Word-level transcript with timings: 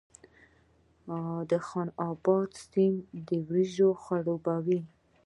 خان 1.67 1.87
اباد 2.09 2.49
سیند 2.69 3.27
وریجې 3.47 3.89
خړوبوي؟ 4.01 4.79